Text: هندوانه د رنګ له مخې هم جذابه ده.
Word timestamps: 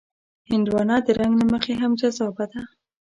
هندوانه 0.49 0.95
د 1.05 1.07
رنګ 1.19 1.33
له 1.39 1.45
مخې 1.51 1.73
هم 1.81 1.91
جذابه 2.01 2.45
ده. 2.51 2.61